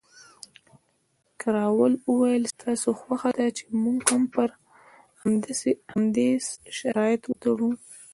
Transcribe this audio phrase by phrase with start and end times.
[1.41, 4.49] کراول وویل، ستاسې خوښه ده چې موږ هم پر
[5.93, 7.69] همدې اس شرط وتړو؟